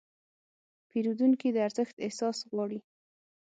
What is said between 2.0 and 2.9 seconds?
احساس غواړي.